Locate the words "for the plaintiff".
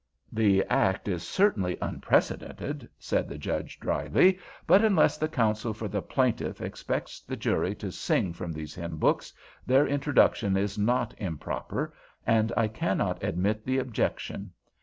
5.75-6.59